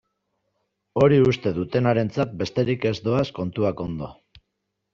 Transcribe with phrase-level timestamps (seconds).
[1.01, 4.13] Hori uste dutenarentzat besterik ez doaz kontuak ondo.